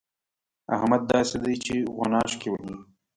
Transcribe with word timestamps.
احمد 0.75 1.01
داسې 1.13 1.35
دی 1.43 1.55
چې 1.65 1.75
غوڼاشکې 1.95 2.47
وهي. 2.51 2.75